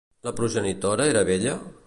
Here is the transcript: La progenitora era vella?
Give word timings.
La 0.27 0.31
progenitora 0.39 1.07
era 1.13 1.23
vella? 1.31 1.57